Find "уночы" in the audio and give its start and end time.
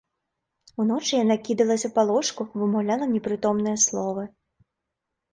0.83-1.09